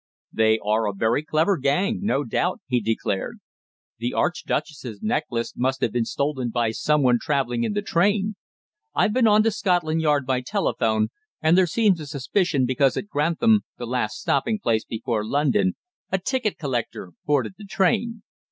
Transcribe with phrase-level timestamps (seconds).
[0.33, 3.37] "They are a clever gang, no doubt," he declared.
[3.99, 8.35] "The Archduchess's necklace must have been stolen by some one travelling in the train.
[8.95, 11.09] I've been on to Scotland Yard by telephone,
[11.39, 15.75] and there seems a suspicion because at Grantham the last stopping place before London
[16.11, 18.23] a ticket collector boarded the train.